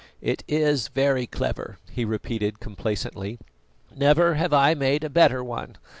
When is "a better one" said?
5.03-5.77